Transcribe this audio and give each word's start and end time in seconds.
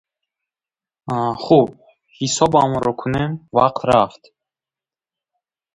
–Хуб, 1.43 1.69
ҳисобамонро 2.17 2.93
кунем, 3.01 3.31
вақт 3.57 3.81
рафт! 3.89 4.23